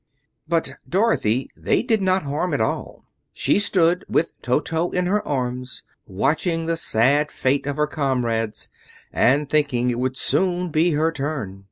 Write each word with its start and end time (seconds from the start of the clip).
But 0.47 0.71
Dorothy 0.89 1.51
they 1.55 1.83
did 1.83 2.01
not 2.01 2.23
harm 2.23 2.55
at 2.55 2.59
all. 2.59 3.05
She 3.33 3.59
stood, 3.59 4.03
with 4.09 4.33
Toto 4.41 4.89
in 4.89 5.05
her 5.05 5.21
arms, 5.27 5.83
watching 6.07 6.65
the 6.65 6.75
sad 6.75 7.29
fate 7.29 7.67
of 7.67 7.75
her 7.75 7.85
comrades 7.85 8.67
and 9.13 9.47
thinking 9.47 9.91
it 9.91 9.99
would 9.99 10.17
soon 10.17 10.69
be 10.69 10.93
her 10.93 11.11
turn. 11.11 11.59